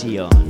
Session. 0.00 0.49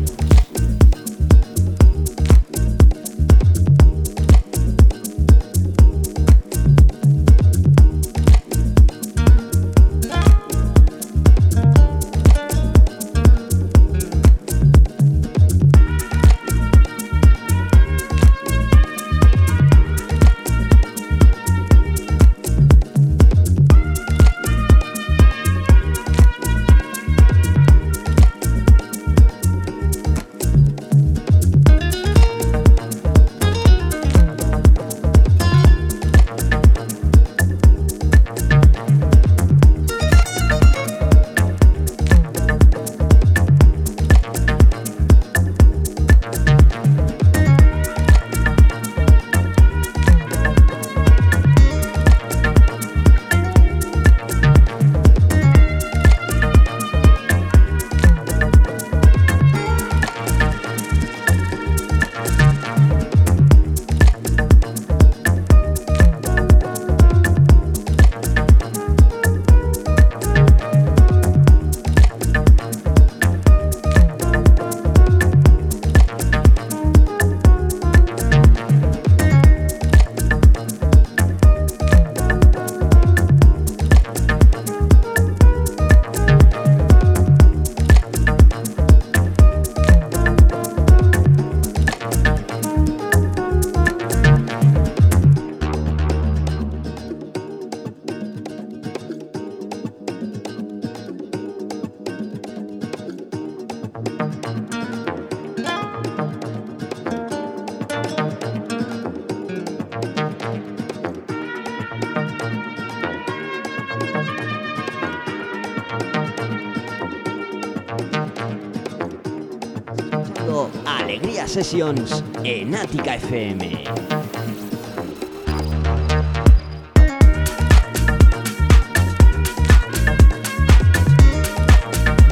Sessions 121.81 122.23
en 122.45 122.75
Ática 122.75 123.15
FM. 123.15 123.85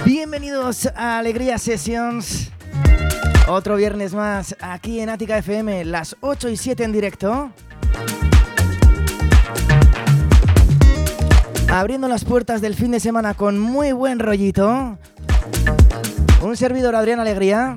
Bienvenidos 0.05 0.91
a 0.95 1.17
Alegría 1.17 1.57
Sessions. 1.57 2.51
Otro 3.49 3.77
viernes 3.77 4.13
más 4.13 4.55
aquí 4.61 5.01
en 5.01 5.09
Ática 5.09 5.39
FM, 5.39 5.87
las 5.87 6.15
8 6.21 6.51
y 6.51 6.59
7 6.59 6.85
en 6.85 6.93
directo. 6.93 7.51
Abriendo 11.71 12.07
las 12.07 12.27
puertas 12.27 12.61
del 12.61 12.75
fin 12.75 12.91
de 12.91 13.01
semana 13.01 13.33
con 13.33 13.59
muy 13.59 13.93
buen 13.93 14.19
rollito. 14.19 14.99
Un 16.43 16.55
servidor 16.55 16.95
Adrián 16.95 17.19
Alegría. 17.19 17.77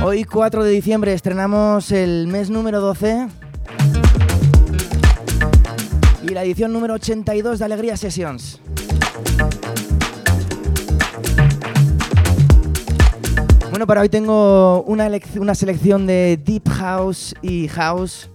Hoy 0.00 0.22
4 0.22 0.62
de 0.62 0.70
diciembre 0.70 1.12
estrenamos 1.12 1.90
el 1.90 2.28
mes 2.28 2.50
número 2.50 2.80
12 2.80 3.26
y 6.22 6.28
la 6.28 6.44
edición 6.44 6.72
número 6.72 6.94
82 6.94 7.58
de 7.58 7.64
Alegría 7.64 7.96
Sessions. 7.96 8.60
Bueno, 13.70 13.88
para 13.88 14.02
hoy 14.02 14.08
tengo 14.08 14.84
una, 14.84 15.10
una 15.36 15.54
selección 15.56 16.06
de 16.06 16.38
Deep 16.44 16.68
House 16.68 17.34
y 17.42 17.66
House. 17.66 18.30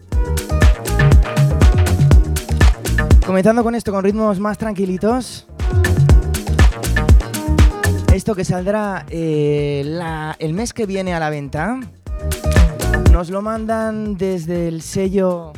Comenzando 3.26 3.64
con 3.64 3.74
esto, 3.74 3.94
con 3.94 4.04
ritmos 4.04 4.38
más 4.38 4.58
tranquilitos. 4.58 5.48
Esto 8.14 8.36
que 8.36 8.46
saldrá 8.46 9.08
eh, 9.10 9.84
el 10.38 10.54
mes 10.54 10.72
que 10.72 10.86
viene 10.86 11.16
a 11.16 11.20
la 11.20 11.32
venta. 11.32 11.80
Nos 13.12 13.32
lo 13.32 13.42
mandan 13.42 14.18
desde 14.18 14.68
el 14.68 14.84
sello... 14.84 15.52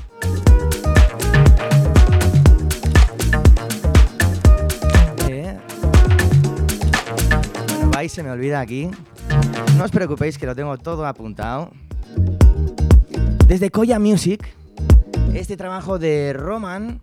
Eh. 5.28 5.58
Bueno, 7.76 7.92
vais, 7.92 8.10
se 8.10 8.24
me 8.24 8.32
olvida 8.32 8.62
aquí. 8.62 8.90
No 9.78 9.84
os 9.84 9.92
preocupéis 9.92 10.38
que 10.38 10.46
lo 10.46 10.56
tengo 10.56 10.78
todo 10.78 11.06
apuntado. 11.06 11.72
Desde 13.48 13.70
Koya 13.70 14.00
Music, 14.00 14.48
este 15.34 15.58
trabajo 15.58 16.00
de 16.00 16.32
Roman. 16.32 17.02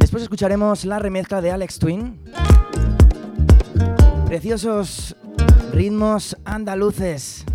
Después 0.00 0.24
escucharemos 0.24 0.84
la 0.84 0.98
remezcla 0.98 1.40
de 1.40 1.52
Alex 1.52 1.78
Twin. 1.78 2.18
Preciosos 4.28 5.16
ritmos 5.72 6.36
andaluces. 6.44 7.46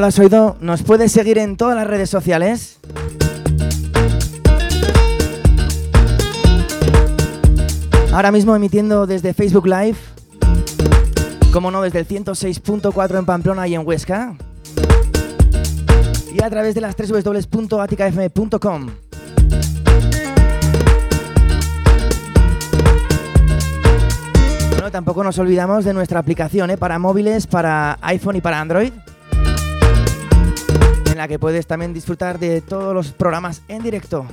Lo 0.00 0.06
has 0.06 0.18
oído, 0.18 0.56
nos 0.60 0.82
puedes 0.82 1.12
seguir 1.12 1.36
en 1.38 1.56
todas 1.56 1.76
las 1.76 1.86
redes 1.86 2.08
sociales. 2.08 2.78
Ahora 8.12 8.32
mismo 8.32 8.56
emitiendo 8.56 9.06
desde 9.06 9.34
Facebook 9.34 9.66
Live, 9.66 9.96
como 11.52 11.70
no, 11.70 11.82
desde 11.82 11.98
el 11.98 12.08
106.4 12.08 13.18
en 13.18 13.26
Pamplona 13.26 13.68
y 13.68 13.74
en 13.74 13.86
Huesca. 13.86 14.36
Y 16.32 16.42
a 16.42 16.48
través 16.48 16.74
de 16.74 16.80
las 16.80 16.96
www.aticafm.com. 16.96 18.90
Bueno, 24.70 24.90
tampoco 24.90 25.22
nos 25.22 25.38
olvidamos 25.38 25.84
de 25.84 25.92
nuestra 25.92 26.20
aplicación 26.20 26.70
¿eh? 26.70 26.78
para 26.78 26.98
móviles, 26.98 27.46
para 27.46 27.98
iPhone 28.00 28.36
y 28.36 28.40
para 28.40 28.60
Android. 28.60 28.92
En 31.10 31.16
la 31.16 31.26
que 31.26 31.38
puedes 31.38 31.66
también 31.66 31.92
disfrutar 31.92 32.38
de 32.38 32.60
todos 32.60 32.94
los 32.94 33.12
programas 33.12 33.62
en 33.68 33.82
directo. 33.82 34.26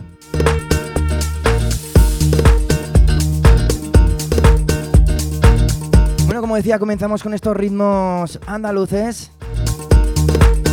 Bueno, 6.25 6.41
como 6.41 6.55
decía, 6.55 6.77
comenzamos 6.77 7.23
con 7.23 7.33
estos 7.33 7.57
ritmos 7.57 8.39
andaluces. 8.45 9.31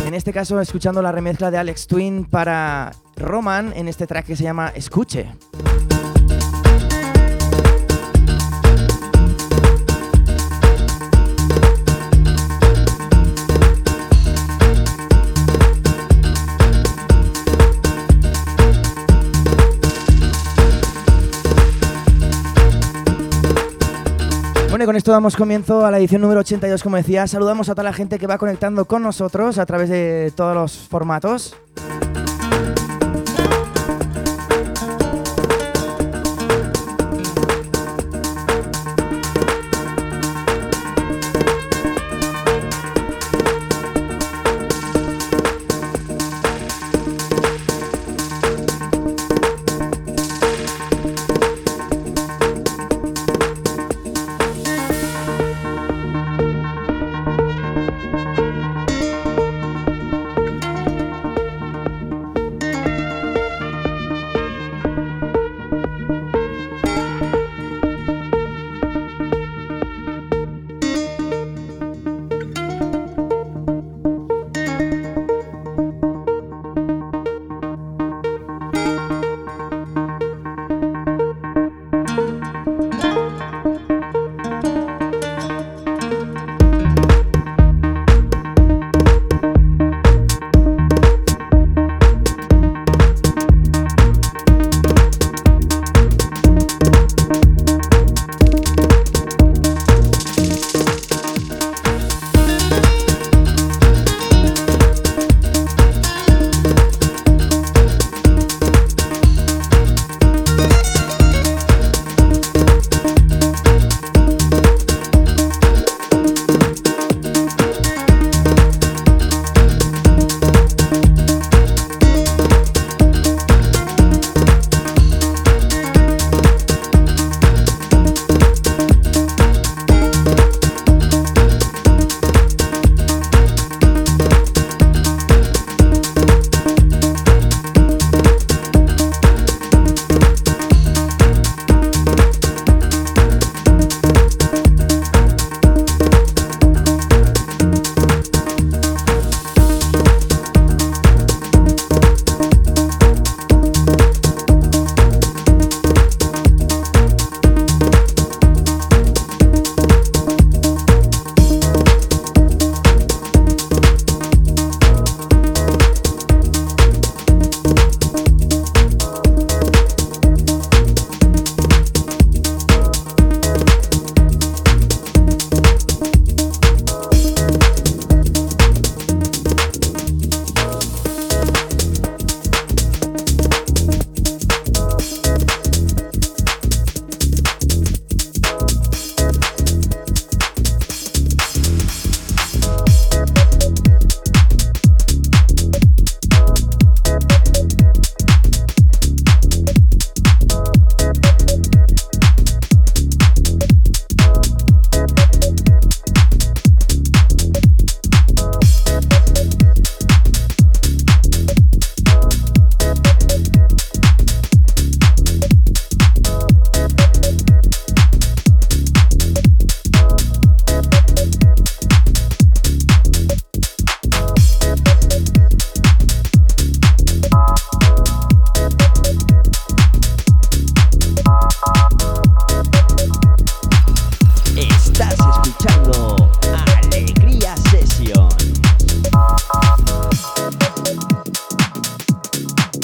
En 0.05 0.13
este 0.13 0.31
caso, 0.31 0.61
escuchando 0.61 1.01
la 1.01 1.11
remezcla 1.11 1.49
de 1.49 1.57
Alex 1.57 1.87
Twin 1.87 2.25
para 2.25 2.91
Roman 3.15 3.73
en 3.75 3.87
este 3.87 4.05
track 4.05 4.27
que 4.27 4.35
se 4.35 4.43
llama 4.43 4.71
Escuche. 4.75 5.31
Bueno, 24.75 24.87
con 24.87 24.97
esto 24.97 25.13
damos 25.13 25.37
comienzo 25.37 25.85
a 25.85 25.89
la 25.89 25.99
edición 25.99 26.19
número 26.19 26.41
82, 26.41 26.83
como 26.83 26.97
decía. 26.97 27.25
Saludamos 27.27 27.69
a 27.69 27.75
toda 27.75 27.85
la 27.85 27.93
gente 27.93 28.19
que 28.19 28.27
va 28.27 28.37
conectando 28.37 28.83
con 28.83 29.03
nosotros 29.03 29.57
a 29.57 29.65
través 29.65 29.87
de 29.87 30.33
todos 30.35 30.53
los 30.53 30.89
formatos. 30.89 31.55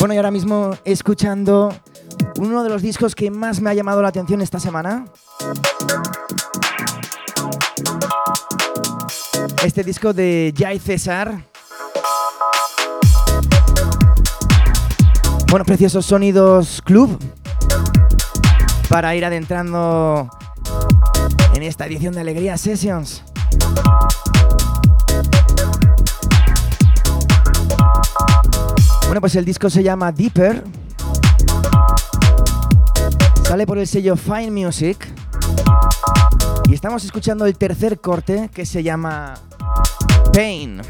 Bueno, 0.01 0.15
y 0.15 0.17
ahora 0.17 0.31
mismo 0.31 0.75
escuchando 0.83 1.71
uno 2.39 2.63
de 2.63 2.69
los 2.69 2.81
discos 2.81 3.13
que 3.13 3.29
más 3.29 3.61
me 3.61 3.69
ha 3.69 3.75
llamado 3.75 4.01
la 4.01 4.07
atención 4.07 4.41
esta 4.41 4.59
semana. 4.59 5.05
Este 9.63 9.83
disco 9.83 10.11
de 10.11 10.55
Jai 10.57 10.79
César. 10.79 11.45
Bueno, 15.51 15.65
preciosos 15.65 16.03
sonidos 16.03 16.81
club 16.83 17.19
para 18.89 19.15
ir 19.15 19.23
adentrando 19.23 20.27
en 21.53 21.61
esta 21.61 21.85
edición 21.85 22.15
de 22.15 22.21
Alegría 22.21 22.57
Sessions. 22.57 23.23
Bueno, 29.11 29.19
pues 29.19 29.35
el 29.35 29.43
disco 29.43 29.69
se 29.69 29.83
llama 29.83 30.13
Deeper. 30.13 30.63
Sale 33.43 33.67
por 33.67 33.77
el 33.77 33.85
sello 33.85 34.15
Fine 34.15 34.51
Music. 34.51 35.05
Y 36.69 36.73
estamos 36.73 37.03
escuchando 37.03 37.45
el 37.45 37.57
tercer 37.57 37.99
corte 37.99 38.49
que 38.53 38.65
se 38.65 38.83
llama 38.83 39.33
Pain. 40.31 40.81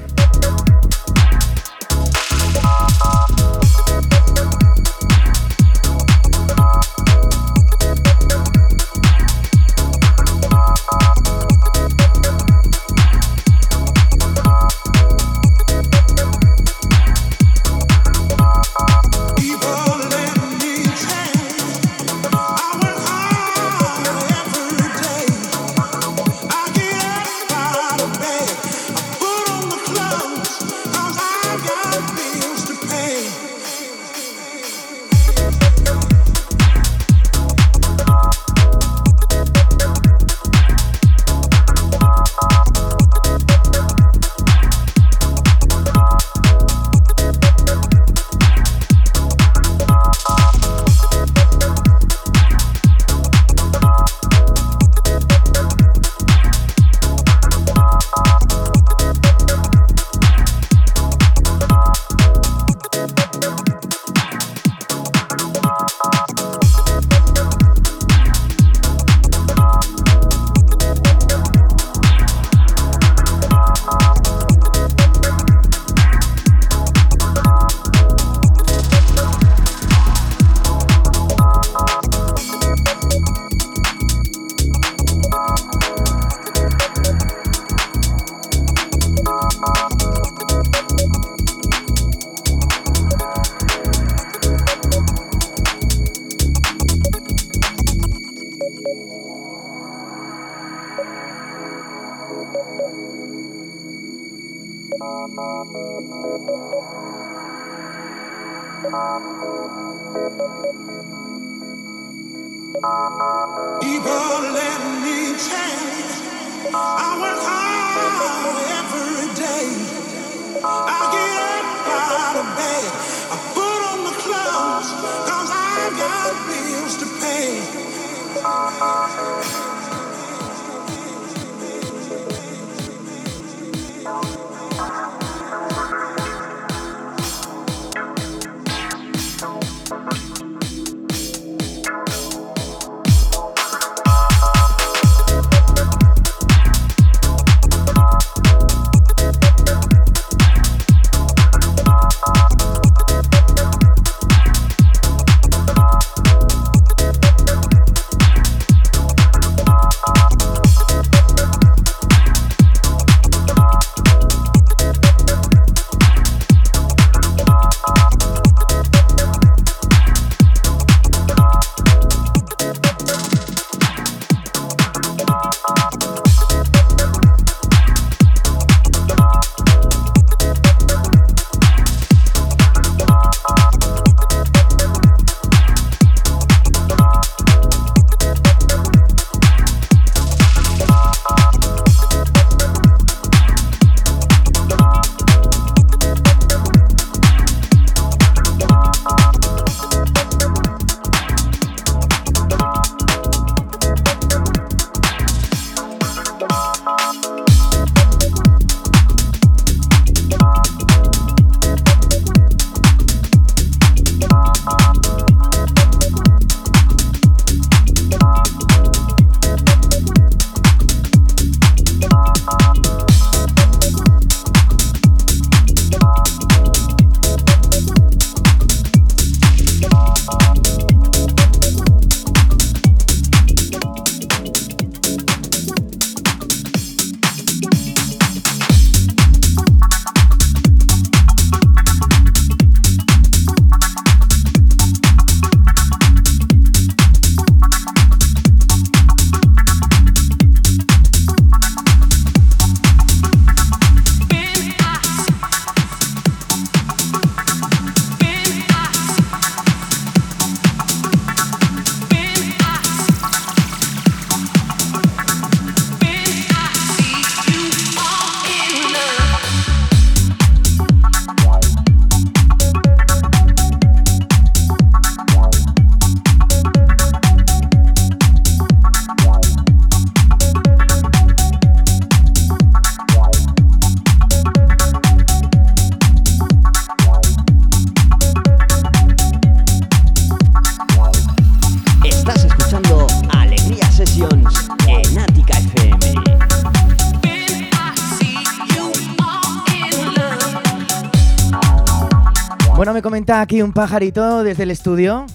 Aquí 303.41 303.63
un 303.63 303.73
pajarito 303.73 304.43
desde 304.43 304.61
el 304.61 304.69
estudio 304.69 305.25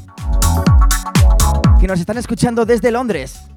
que 1.80 1.88
nos 1.88 1.98
están 1.98 2.16
escuchando 2.18 2.64
desde 2.64 2.92
Londres. 2.92 3.48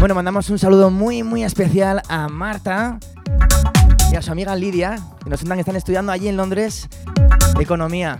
Bueno, 0.00 0.16
mandamos 0.16 0.50
un 0.50 0.58
saludo 0.58 0.90
muy, 0.90 1.22
muy 1.22 1.44
especial 1.44 2.02
a 2.08 2.26
Marta 2.26 2.98
y 4.10 4.16
a 4.16 4.22
su 4.22 4.32
amiga 4.32 4.56
Lidia, 4.56 4.98
que 5.22 5.30
nos 5.30 5.40
están 5.42 5.76
estudiando 5.76 6.10
allí 6.10 6.26
en 6.26 6.36
Londres 6.36 6.88
economía. 7.60 8.18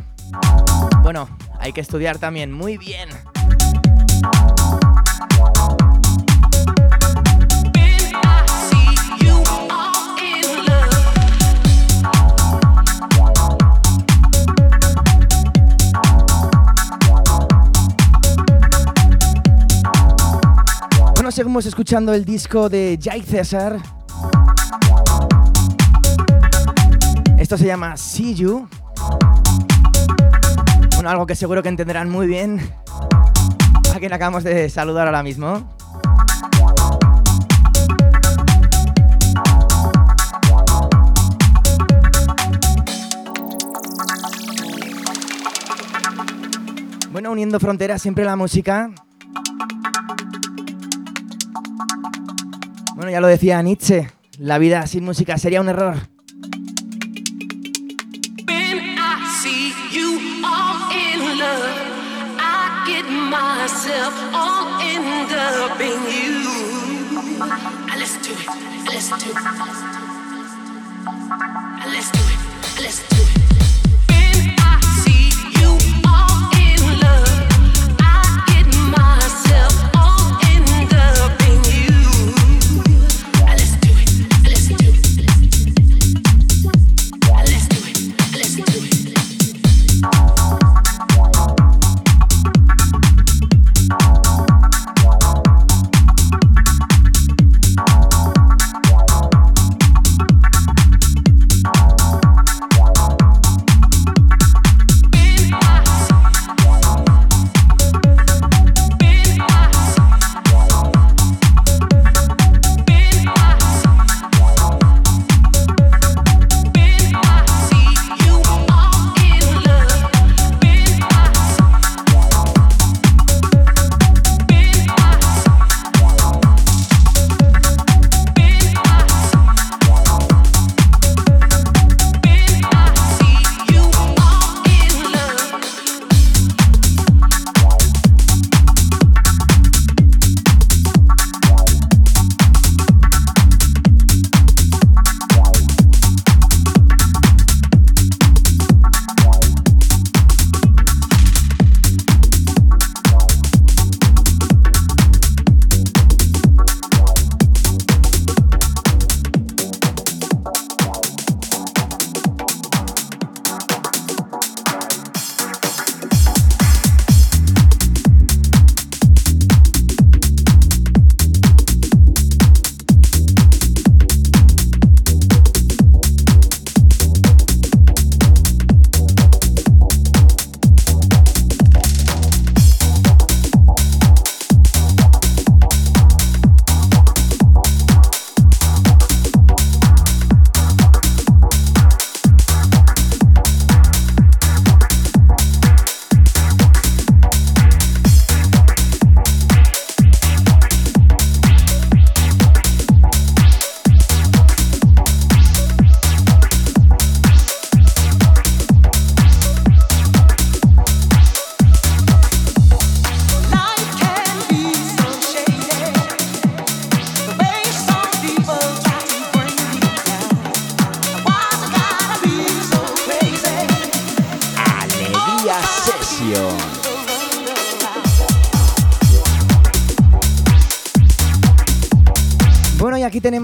Bueno, 1.02 1.28
hay 1.58 1.72
que 1.72 1.80
estudiar 1.80 2.18
también, 2.18 2.52
muy 2.52 2.78
bien. 2.78 3.08
Seguimos 21.40 21.64
escuchando 21.64 22.12
el 22.12 22.26
disco 22.26 22.68
de 22.68 22.98
Jai 23.02 23.22
César. 23.22 23.78
Esto 27.38 27.56
se 27.56 27.64
llama 27.64 27.96
See 27.96 28.34
You. 28.34 28.68
Bueno, 30.96 31.08
algo 31.08 31.24
que 31.24 31.34
seguro 31.34 31.62
que 31.62 31.70
entenderán 31.70 32.10
muy 32.10 32.26
bien 32.26 32.60
a 33.94 33.98
quien 33.98 34.12
acabamos 34.12 34.44
de 34.44 34.68
saludar 34.68 35.06
ahora 35.06 35.22
mismo. 35.22 35.66
Bueno, 47.10 47.30
uniendo 47.30 47.58
fronteras 47.58 48.02
siempre 48.02 48.26
la 48.26 48.36
música. 48.36 48.90
Ya 53.10 53.20
lo 53.20 53.26
decía 53.26 53.60
Nietzsche, 53.60 54.08
la 54.38 54.58
vida 54.58 54.86
sin 54.86 55.04
música 55.04 55.36
sería 55.36 55.60
un 55.60 55.68
error. 55.68 55.96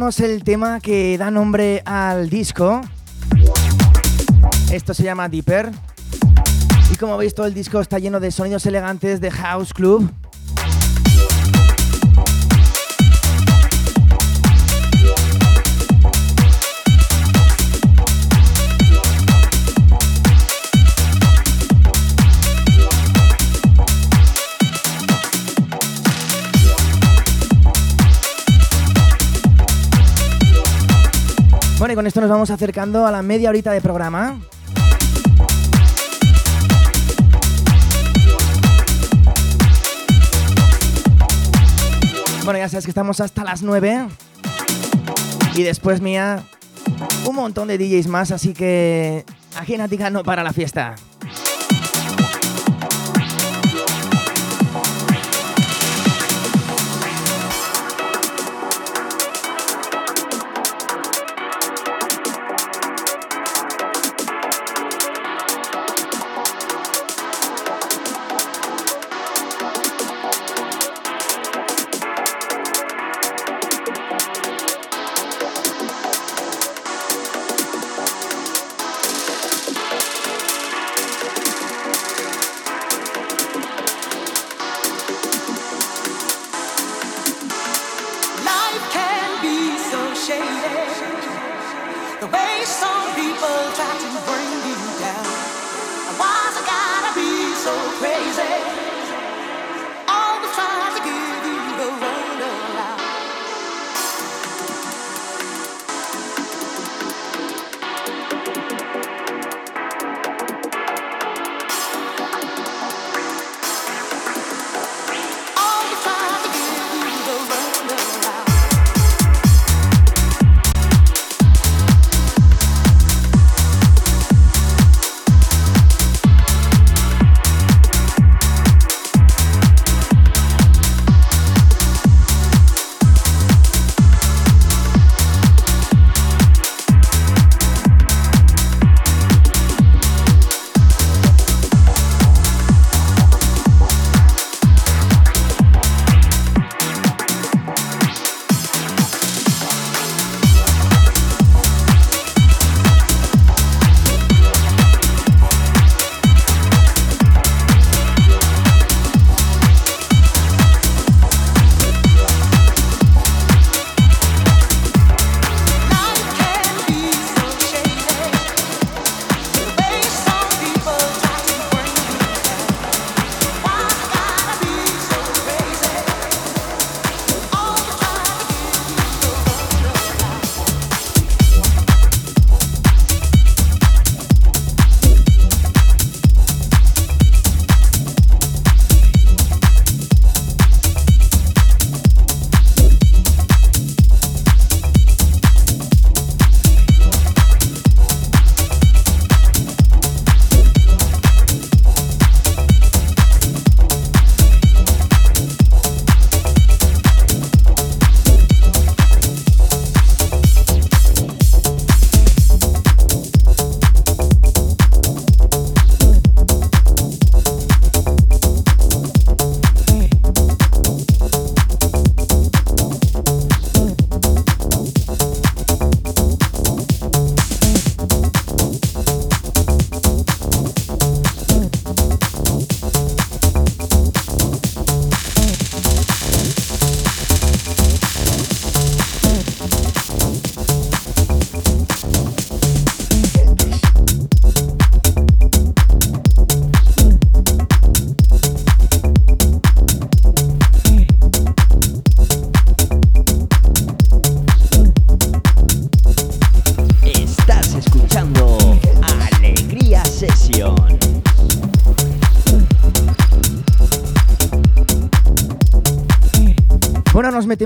Tenemos 0.07 0.21
el 0.21 0.45
tema 0.45 0.79
que 0.79 1.19
da 1.19 1.33
nombre 1.33 1.83
al 1.85 2.31
disco. 2.31 2.81
Esto 4.71 4.95
se 4.95 5.03
llama 5.03 5.29
Deeper. 5.29 5.73
Y 6.93 6.97
como 6.97 7.17
veis, 7.17 7.35
todo 7.35 7.47
el 7.47 7.55
disco 7.55 7.81
está 7.81 7.99
lleno 7.99 8.21
de 8.21 8.31
sonidos 8.31 8.65
elegantes 8.67 9.21
de 9.21 9.33
House 9.33 9.73
Club. 9.75 10.09
Con 31.97 32.07
esto 32.07 32.21
nos 32.21 32.29
vamos 32.29 32.51
acercando 32.51 33.07
a 33.07 33.11
la 33.11 33.23
media 33.23 33.49
horita 33.49 33.73
de 33.73 33.81
programa. 33.81 34.39
Bueno, 42.45 42.59
ya 42.59 42.69
sabes 42.69 42.85
que 42.85 42.91
estamos 42.91 43.21
hasta 43.21 43.45
las 43.45 43.63
9. 43.63 44.09
Y 45.55 45.63
después 45.63 46.03
mía, 46.03 46.45
un 47.25 47.35
montón 47.35 47.67
de 47.69 47.79
DJs 47.79 48.09
más, 48.09 48.31
así 48.31 48.53
que 48.53 49.25
aquí 49.57 49.73
en 49.73 49.81
Atica 49.81 50.11
no 50.11 50.23
para 50.23 50.45
la 50.45 50.53
fiesta. 50.53 50.97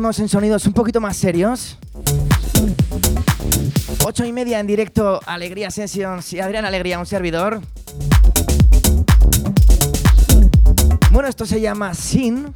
En 0.01 0.29
sonidos 0.31 0.67
un 0.67 0.73
poquito 0.73 0.99
más 0.99 1.15
serios. 1.15 1.79
Ocho 4.03 4.25
y 4.25 4.33
media 4.33 4.59
en 4.59 4.67
directo, 4.67 5.21
Alegría 5.27 5.71
Sessions 5.71 6.33
y 6.33 6.41
Adrián 6.41 6.65
Alegría, 6.65 6.99
un 6.99 7.05
servidor. 7.05 7.61
Bueno, 11.13 11.29
esto 11.29 11.45
se 11.45 11.61
llama 11.61 11.93
Sin. 11.93 12.55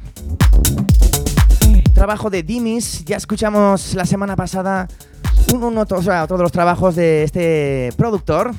Trabajo 1.93 2.31
de 2.31 2.41
Dimis. 2.41 3.05
Ya 3.05 3.17
escuchamos 3.17 3.93
la 3.93 4.05
semana 4.05 4.35
pasada 4.35 4.87
uno, 5.53 5.85
o 5.87 6.01
sea, 6.01 6.25
todos 6.25 6.41
los 6.41 6.51
trabajos 6.51 6.95
de 6.95 7.23
este 7.23 7.93
productor. 7.95 8.55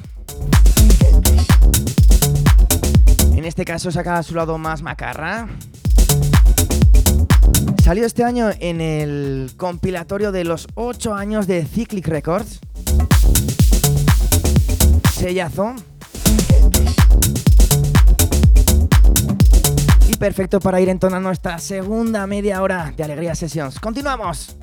En 3.33 3.44
este 3.44 3.64
caso 3.64 3.90
saca 3.90 4.22
su 4.22 4.37
lado 4.37 4.57
más 4.59 4.81
macarra. 4.81 5.49
Salió 7.87 8.05
este 8.05 8.25
año 8.25 8.51
en 8.59 8.81
el 8.81 9.53
compilatorio 9.57 10.33
de 10.33 10.42
los 10.42 10.66
8 10.75 11.14
años 11.14 11.46
de 11.46 11.64
Cyclic 11.64 12.09
Records. 12.09 12.59
Sellazo. 15.12 15.72
Y 20.09 20.16
perfecto 20.16 20.59
para 20.59 20.81
ir 20.81 20.88
entonando 20.88 21.31
esta 21.31 21.59
segunda 21.59 22.27
media 22.27 22.61
hora 22.61 22.92
de 22.96 23.05
Alegría 23.05 23.37
Sessions. 23.37 23.79
¡Continuamos! 23.79 24.57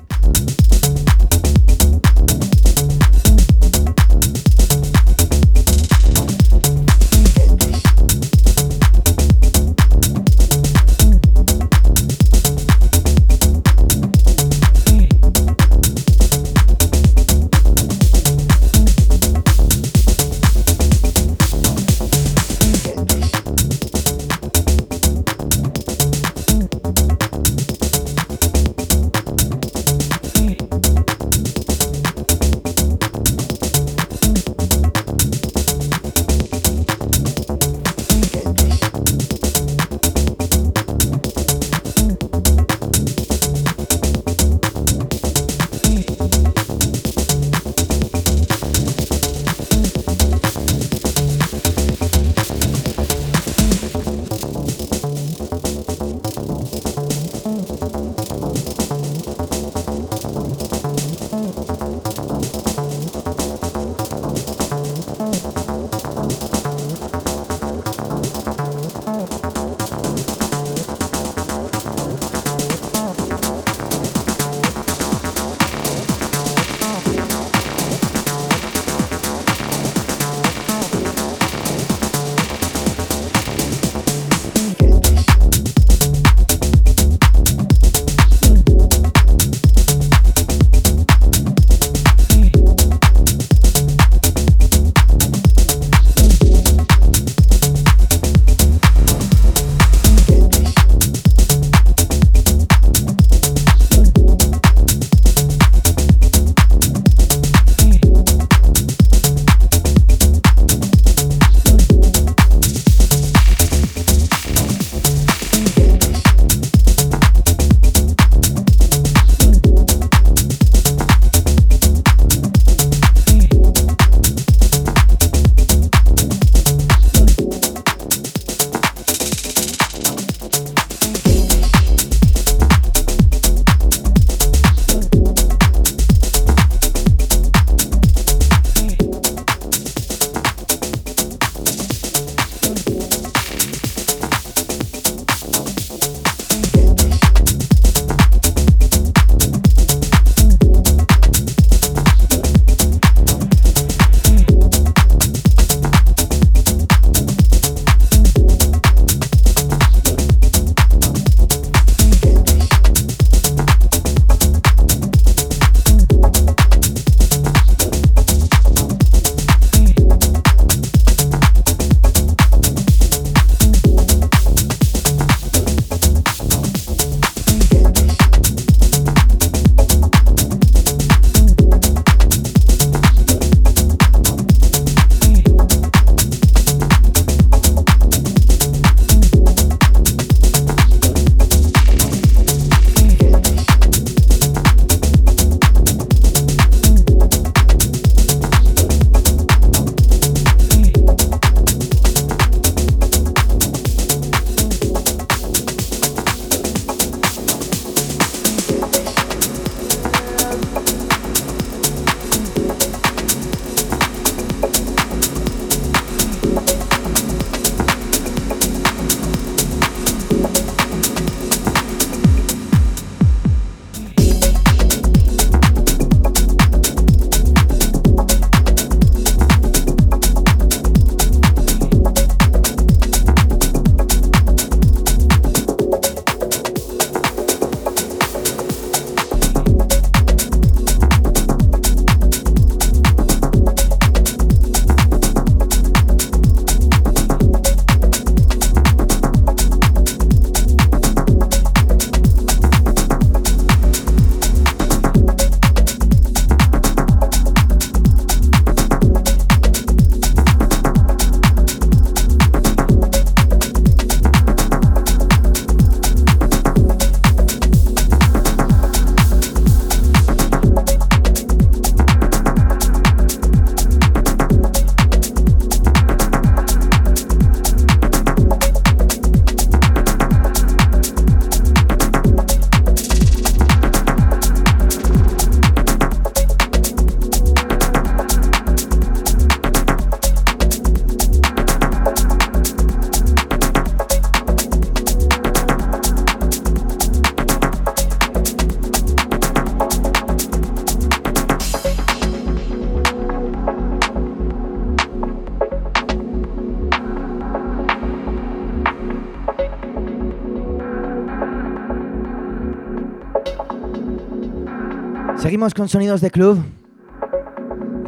Seguimos 315.54 315.72
con 315.72 315.88
sonidos 315.88 316.20
de 316.20 316.32
club. 316.32 316.64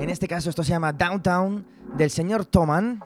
En 0.00 0.10
este 0.10 0.26
caso 0.26 0.50
esto 0.50 0.64
se 0.64 0.70
llama 0.70 0.92
Downtown 0.92 1.64
del 1.96 2.10
señor 2.10 2.44
Toman. 2.44 3.04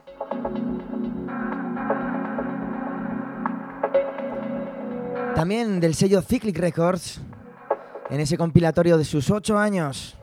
También 5.35 5.79
del 5.79 5.93
sello 5.93 6.23
Cyclic 6.23 6.57
Records 6.57 7.21
en 8.09 8.19
ese 8.19 8.35
compilatorio 8.35 8.97
de 8.97 9.05
sus 9.05 9.29
ocho 9.29 9.59
años. 9.59 10.17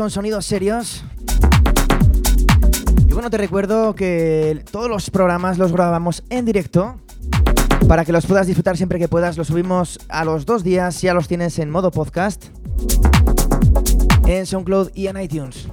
Con 0.00 0.10
sonidos 0.10 0.46
serios. 0.46 1.04
Y 3.06 3.12
bueno, 3.12 3.28
te 3.28 3.36
recuerdo 3.36 3.94
que 3.94 4.64
todos 4.70 4.88
los 4.88 5.10
programas 5.10 5.58
los 5.58 5.72
grabamos 5.72 6.24
en 6.30 6.46
directo. 6.46 6.96
Para 7.86 8.06
que 8.06 8.12
los 8.12 8.24
puedas 8.24 8.46
disfrutar 8.46 8.78
siempre 8.78 8.98
que 8.98 9.08
puedas, 9.08 9.36
los 9.36 9.48
subimos 9.48 9.98
a 10.08 10.24
los 10.24 10.46
dos 10.46 10.64
días, 10.64 11.02
ya 11.02 11.12
los 11.12 11.28
tienes 11.28 11.58
en 11.58 11.68
modo 11.68 11.90
podcast. 11.90 12.46
En 14.26 14.46
SoundCloud 14.46 14.92
y 14.94 15.08
en 15.08 15.20
iTunes. 15.20 15.68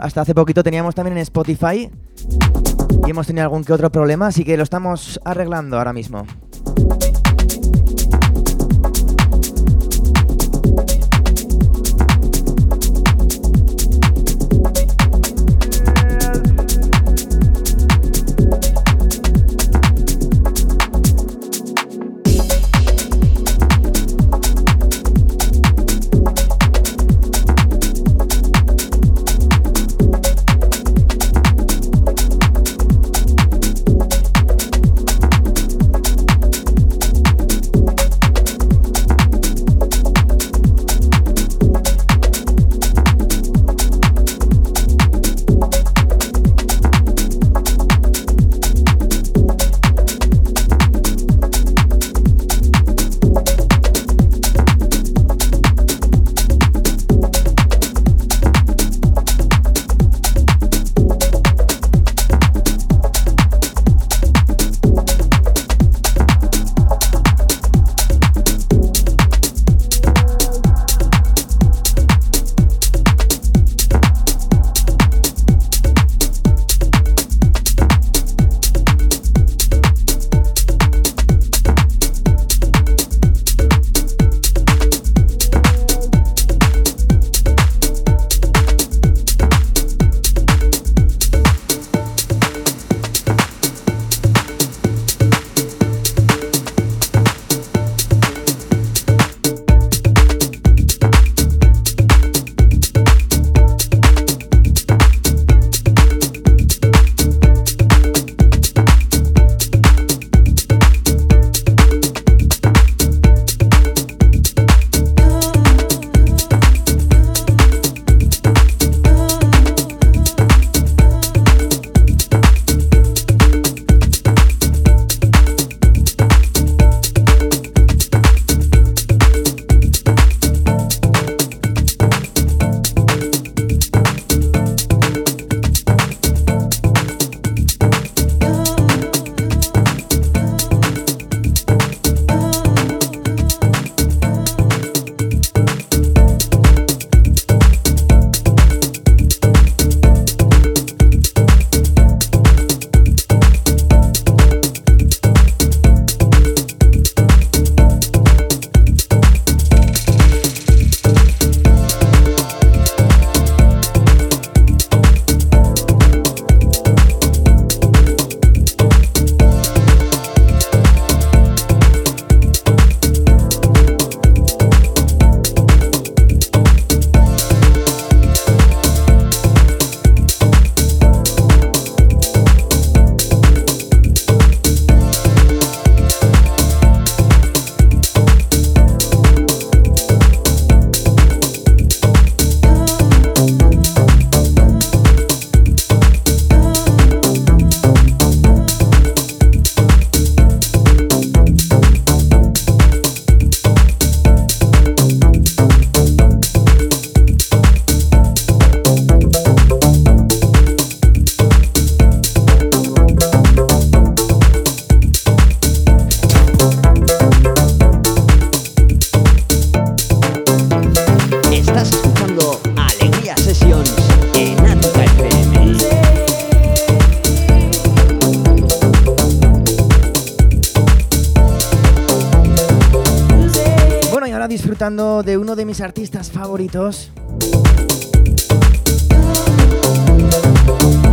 Hasta 0.00 0.22
hace 0.22 0.34
poquito 0.34 0.62
teníamos 0.62 0.94
también 0.94 1.18
en 1.18 1.22
Spotify. 1.24 1.90
Y 3.06 3.10
hemos 3.10 3.26
tenido 3.26 3.44
algún 3.44 3.62
que 3.62 3.74
otro 3.74 3.92
problema, 3.92 4.28
así 4.28 4.42
que 4.42 4.56
lo 4.56 4.62
estamos 4.62 5.20
arreglando 5.22 5.76
ahora 5.76 5.92
mismo. 5.92 6.24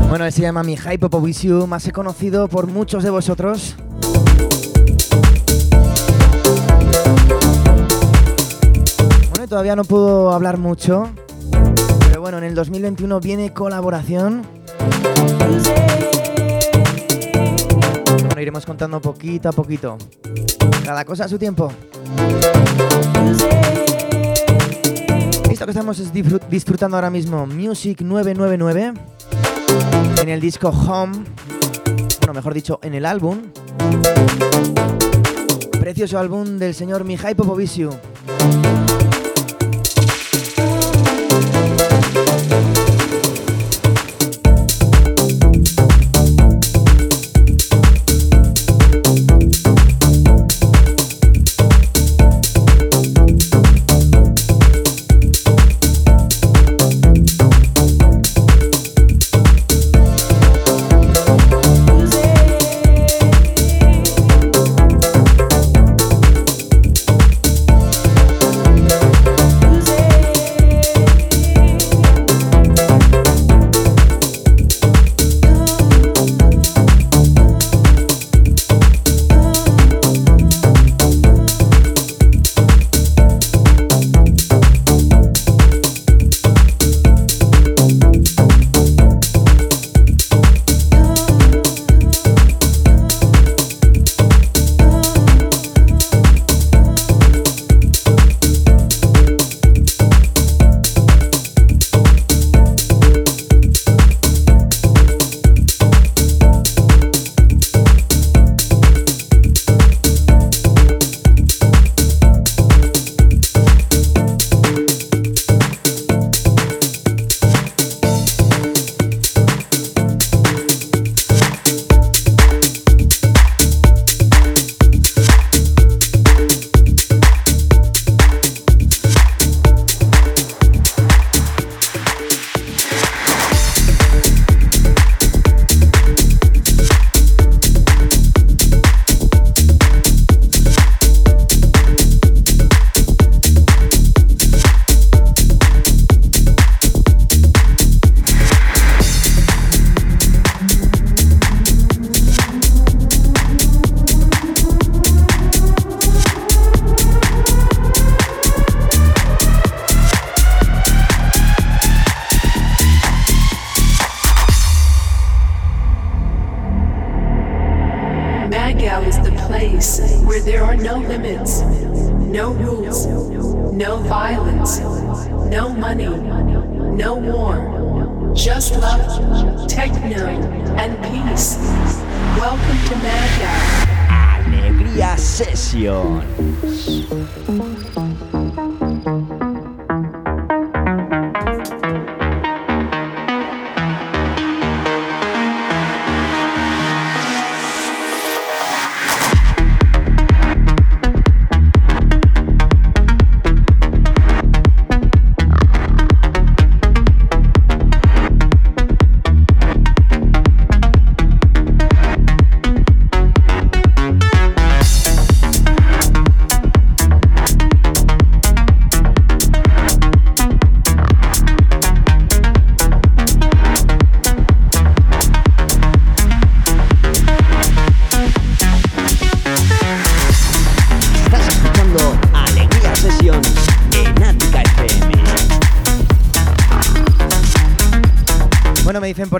Bueno, 0.09 0.25
él 0.25 0.31
se 0.31 0.41
llama 0.41 0.63
Mihai 0.63 0.97
Popoviciu, 0.97 1.67
más 1.67 1.85
he 1.88 1.91
conocido 1.91 2.47
por 2.47 2.65
muchos 2.65 3.03
de 3.03 3.11
vosotros. 3.11 3.75
Bueno, 9.29 9.47
todavía 9.47 9.75
no 9.75 9.83
puedo 9.83 10.31
hablar 10.31 10.57
mucho, 10.57 11.07
pero 12.09 12.21
bueno, 12.21 12.39
en 12.39 12.45
el 12.45 12.55
2021 12.55 13.19
viene 13.19 13.53
colaboración. 13.53 14.41
Bueno, 18.25 18.41
iremos 18.41 18.65
contando 18.65 18.99
poquito 18.99 19.49
a 19.49 19.51
poquito. 19.51 19.97
Cada 20.83 21.05
cosa 21.05 21.25
a 21.25 21.27
su 21.27 21.38
tiempo. 21.38 21.71
Esto 25.58 25.66
que 25.66 25.72
estamos 25.72 26.14
disfrutando 26.51 26.97
ahora 26.97 27.10
mismo, 27.10 27.47
Music 27.47 28.01
999, 28.01 28.93
en 30.22 30.30
el 30.30 30.39
disco 30.39 30.70
Home, 30.70 31.24
bueno, 32.20 32.34
mejor 32.36 32.53
dicho, 32.53 32.80
en 32.84 32.93
el 32.93 33.08
álbum. 33.08 33.41
Precioso 35.80 36.20
álbum 36.20 36.60
del 36.60 36.76
señor 36.76 37.05
Mihai 37.05 37.34
Popoviciu. 37.34 37.89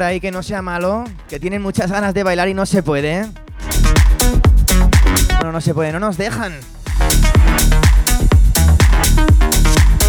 Ahí 0.08 0.20
que 0.20 0.32
no 0.32 0.42
sea 0.42 0.62
malo, 0.62 1.04
que 1.30 1.40
tienen 1.40 1.62
muchas 1.62 1.92
ganas 1.92 2.14
de 2.14 2.24
bailar 2.24 2.48
y 2.48 2.54
no 2.54 2.66
se 2.66 2.82
puede. 2.82 3.28
Bueno, 5.36 5.52
no 5.52 5.62
se 5.62 5.74
puede, 5.74 5.92
no 5.92 6.00
nos 6.00 6.18
dejan. 6.18 6.54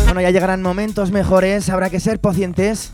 Bueno, 0.05 0.21
ya 0.21 0.31
llegarán 0.31 0.63
momentos 0.63 1.11
mejores, 1.11 1.69
habrá 1.69 1.91
que 1.91 2.01
ser 2.01 2.21
pacientes. 2.21 2.93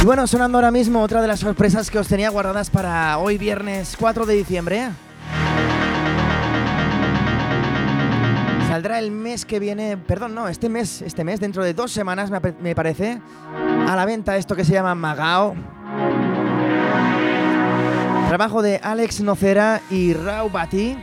Y 0.00 0.04
bueno, 0.04 0.26
sonando 0.26 0.58
ahora 0.58 0.70
mismo 0.70 1.02
otra 1.02 1.20
de 1.20 1.28
las 1.28 1.40
sorpresas 1.40 1.90
que 1.90 1.98
os 1.98 2.06
tenía 2.06 2.30
guardadas 2.30 2.70
para 2.70 3.18
hoy 3.18 3.36
viernes 3.36 3.96
4 3.98 4.26
de 4.26 4.34
diciembre. 4.34 4.90
Saldrá 8.78 9.00
el 9.00 9.10
mes 9.10 9.44
que 9.44 9.58
viene, 9.58 9.96
perdón, 9.96 10.36
no, 10.36 10.46
este 10.46 10.68
mes, 10.68 11.02
este 11.02 11.24
mes, 11.24 11.40
dentro 11.40 11.64
de 11.64 11.74
dos 11.74 11.90
semanas 11.90 12.30
me, 12.30 12.74
parece, 12.76 13.20
a 13.88 13.96
la 13.96 14.04
venta 14.04 14.36
esto 14.36 14.54
que 14.54 14.64
se 14.64 14.72
llama 14.72 14.94
Magao. 14.94 15.56
Trabajo 18.28 18.62
de 18.62 18.78
Alex 18.80 19.20
Nocera 19.20 19.82
y 19.90 20.12
Rau 20.12 20.48
Bati. 20.48 20.96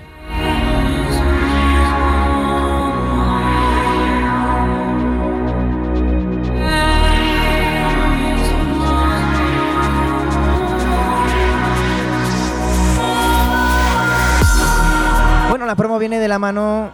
viene 15.99 16.19
de 16.19 16.28
la 16.28 16.39
mano 16.39 16.91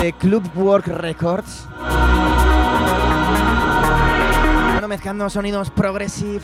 de 0.00 0.12
Club 0.12 0.44
Work 0.54 0.86
Records. 0.88 1.66
Mezclando 4.88 5.28
sonidos 5.28 5.70
progressive. 5.70 6.40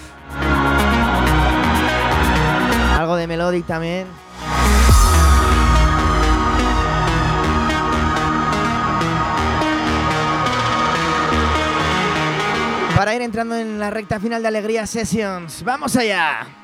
Algo 2.98 3.16
de 3.16 3.26
melodic 3.26 3.64
también. 3.64 4.07
Para 12.94 13.14
ir 13.14 13.22
entrando 13.22 13.57
en 13.57 13.78
la 13.78 13.88
recta 13.90 14.20
final 14.20 14.42
de 14.42 14.48
Alegría 14.48 14.86
Sessions. 14.86 15.64
¡Vamos 15.64 15.96
allá! 15.96 16.64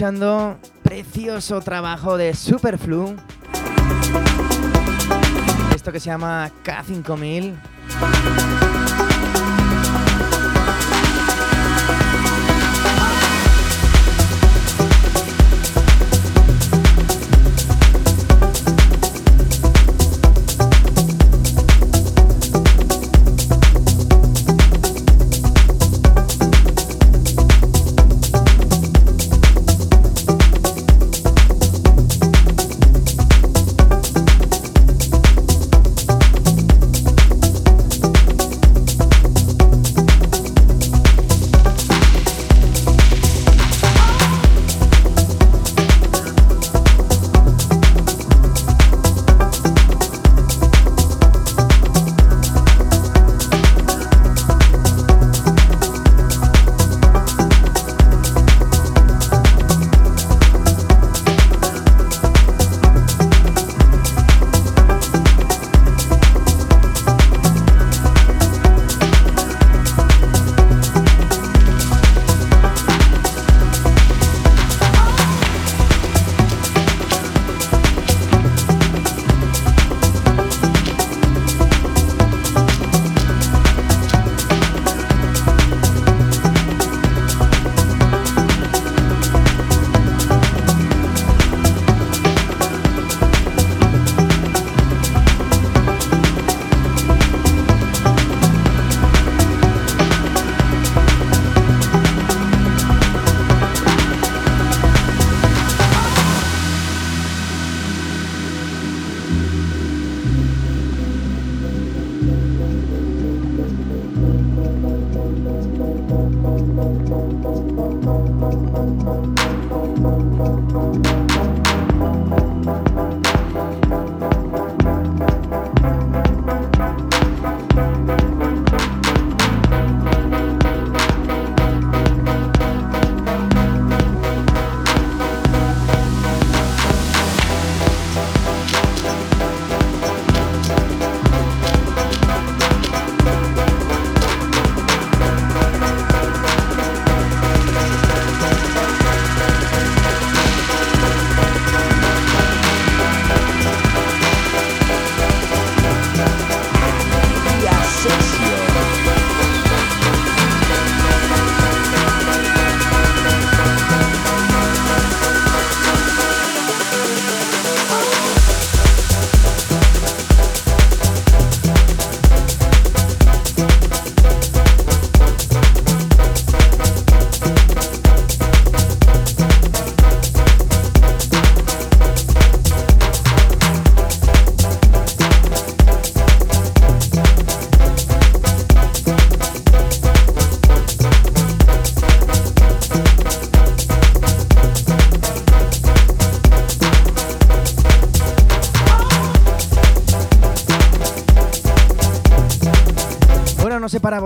Escuchando 0.00 0.56
precioso 0.82 1.60
trabajo 1.60 2.16
de 2.16 2.32
Superflu. 2.32 3.16
Esto 5.74 5.92
que 5.92 6.00
se 6.00 6.06
llama 6.06 6.50
K5000. 6.64 8.69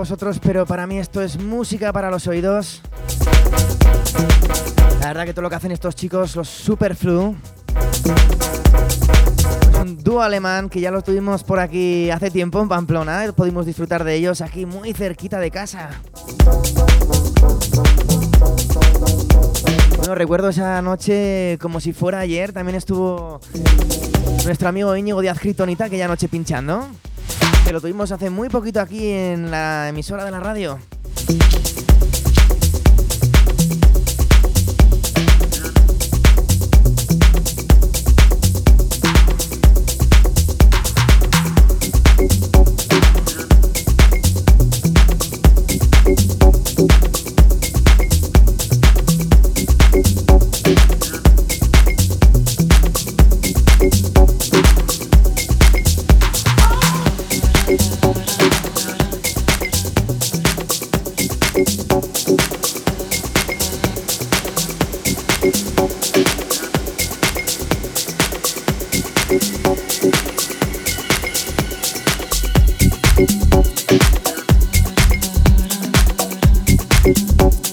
Vosotros, 0.05 0.39
pero 0.39 0.67
para 0.67 0.85
mí 0.85 0.99
esto 0.99 1.19
es 1.19 1.39
música 1.41 1.91
para 1.91 2.11
los 2.11 2.27
oídos. 2.27 2.83
La 4.99 5.07
verdad 5.07 5.25
que 5.25 5.33
todo 5.33 5.41
lo 5.41 5.49
que 5.49 5.55
hacen 5.55 5.71
estos 5.71 5.95
chicos, 5.95 6.35
los 6.35 6.47
Superflu, 6.47 7.35
es 9.73 9.79
un 9.79 10.03
dúo 10.03 10.21
alemán 10.21 10.69
que 10.69 10.79
ya 10.79 10.91
lo 10.91 11.01
tuvimos 11.01 11.43
por 11.43 11.57
aquí 11.59 12.11
hace 12.11 12.29
tiempo 12.29 12.61
en 12.61 12.69
Pamplona. 12.69 13.33
Pudimos 13.35 13.65
disfrutar 13.65 14.03
de 14.03 14.13
ellos 14.13 14.41
aquí 14.41 14.67
muy 14.67 14.93
cerquita 14.93 15.39
de 15.39 15.49
casa. 15.49 15.89
Bueno, 19.97 20.13
recuerdo 20.13 20.49
esa 20.49 20.83
noche 20.83 21.57
como 21.59 21.79
si 21.79 21.93
fuera 21.93 22.19
ayer. 22.19 22.53
También 22.53 22.75
estuvo 22.75 23.39
nuestro 24.45 24.69
amigo 24.69 24.95
Íñigo 24.95 25.19
Díaz 25.21 25.39
Critonita 25.39 25.85
aquella 25.85 26.07
noche 26.07 26.27
pinchando. 26.27 26.87
Que 27.65 27.73
lo 27.73 27.81
tuvimos 27.81 28.11
hace 28.11 28.29
muy 28.29 28.47
poquito 28.47 28.79
aquí 28.79 29.09
en 29.09 29.49
la 29.49 29.89
emisora 29.89 30.23
de 30.23 30.29
la 30.29 30.39
radio. 30.39 30.77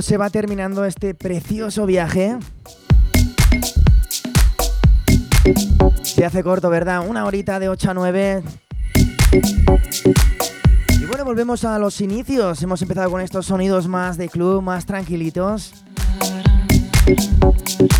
se 0.00 0.16
va 0.16 0.30
terminando 0.30 0.84
este 0.84 1.14
precioso 1.14 1.84
viaje. 1.84 2.38
Se 6.02 6.24
hace 6.24 6.42
corto, 6.42 6.70
¿verdad? 6.70 7.06
Una 7.06 7.26
horita 7.26 7.58
de 7.58 7.68
8 7.68 7.90
a 7.90 7.94
9. 7.94 8.42
Y 11.00 11.04
bueno, 11.04 11.24
volvemos 11.24 11.64
a 11.64 11.78
los 11.78 12.00
inicios. 12.00 12.62
Hemos 12.62 12.80
empezado 12.80 13.10
con 13.10 13.20
estos 13.20 13.46
sonidos 13.46 13.88
más 13.88 14.16
de 14.16 14.28
club, 14.28 14.62
más 14.62 14.86
tranquilitos. 14.86 15.84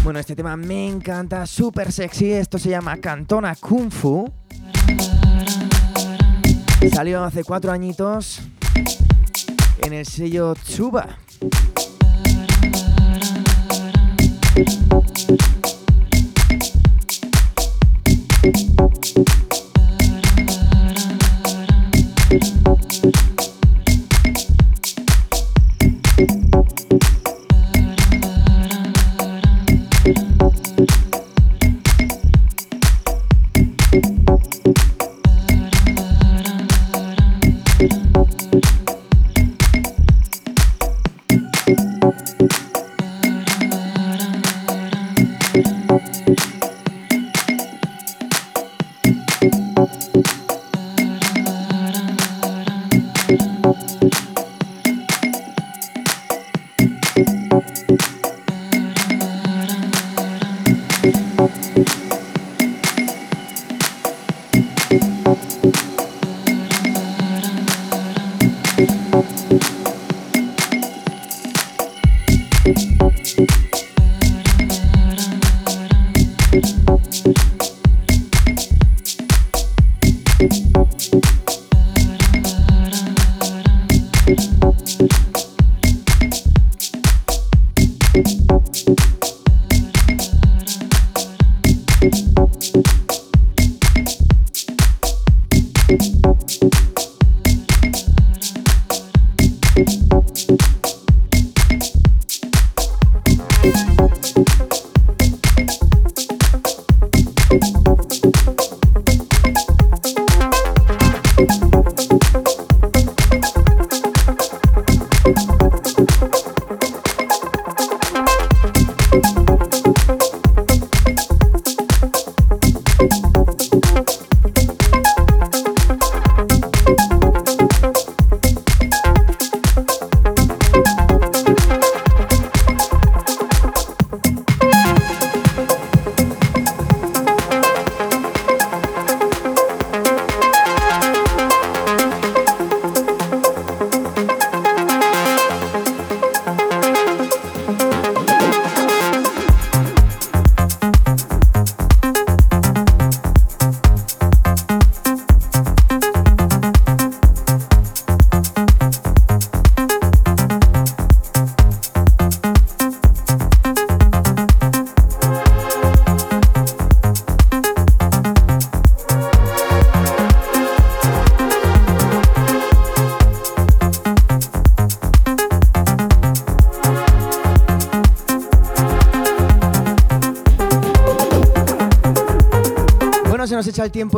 Bueno, 0.04 0.18
este 0.18 0.34
tema 0.34 0.56
me 0.56 0.88
encanta, 0.88 1.46
súper 1.46 1.92
sexy. 1.92 2.32
Esto 2.32 2.58
se 2.58 2.70
llama 2.70 2.96
Cantona 2.98 3.54
Kung 3.56 3.90
Fu. 3.90 4.32
Salió 6.92 7.24
hace 7.24 7.44
cuatro 7.44 7.72
añitos 7.72 8.40
en 9.78 9.92
el 9.92 10.06
sello 10.06 10.54
Tsuba. 10.54 11.18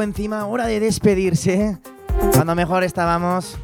Encima, 0.03 0.47
hora 0.47 0.67
de 0.67 0.81
despedirse. 0.81 1.79
Cuando 2.33 2.55
mejor 2.55 2.85
estábamos. 2.85 3.57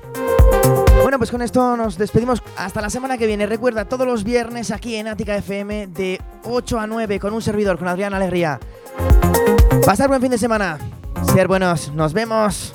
Bueno, 1.02 1.18
pues 1.18 1.30
con 1.30 1.42
esto 1.42 1.76
nos 1.76 1.96
despedimos 1.96 2.42
hasta 2.56 2.80
la 2.80 2.90
semana 2.90 3.16
que 3.18 3.26
viene. 3.26 3.46
Recuerda, 3.46 3.84
todos 3.84 4.06
los 4.06 4.24
viernes 4.24 4.70
aquí 4.70 4.96
en 4.96 5.08
Ática 5.08 5.36
FM 5.36 5.88
de 5.88 6.20
8 6.44 6.78
a 6.78 6.86
9 6.86 7.18
con 7.18 7.32
un 7.32 7.42
servidor, 7.42 7.78
con 7.78 7.88
Adrián 7.88 8.14
Alegría. 8.14 8.60
Pasar 9.84 10.08
buen 10.08 10.20
fin 10.20 10.30
de 10.30 10.38
semana. 10.38 10.78
Ser 11.32 11.48
buenos. 11.48 11.92
Nos 11.94 12.12
vemos. 12.12 12.74